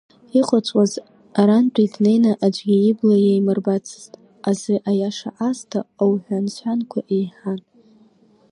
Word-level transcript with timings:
Иҟаҵәҟьаз 0.39 0.93
арантәи 1.39 1.87
днеины 1.93 2.31
аӡәгьы 2.45 2.77
ибла 2.89 3.15
иаимырбацызт 3.21 4.13
азы 4.49 4.75
аиаша 4.89 5.29
аасҭа 5.45 5.79
ауҳәан-сҳәанқәа 6.01 6.99
еиҳан. 7.15 7.59